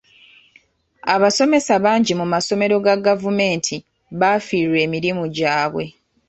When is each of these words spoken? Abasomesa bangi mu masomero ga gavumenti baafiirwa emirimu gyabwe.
Abasomesa 1.13 1.73
bangi 1.85 2.13
mu 2.19 2.25
masomero 2.33 2.75
ga 2.85 2.95
gavumenti 3.05 3.75
baafiirwa 4.19 4.77
emirimu 4.85 5.23
gyabwe. 5.35 5.85